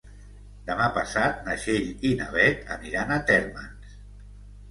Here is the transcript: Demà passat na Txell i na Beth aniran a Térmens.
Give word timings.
Demà 0.69 0.85
passat 0.93 1.43
na 1.49 1.57
Txell 1.59 1.91
i 2.11 2.15
na 2.21 2.29
Beth 2.37 2.73
aniran 2.77 3.13
a 3.17 3.21
Térmens. 3.27 3.93